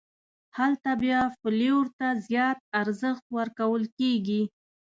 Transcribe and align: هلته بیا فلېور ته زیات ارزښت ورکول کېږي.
هلته 0.57 0.89
بیا 1.03 1.21
فلېور 1.39 1.85
ته 1.97 2.07
زیات 2.27 2.59
ارزښت 2.81 3.25
ورکول 3.37 3.83
کېږي. 3.97 4.41